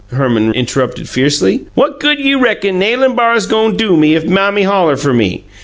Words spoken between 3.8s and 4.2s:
me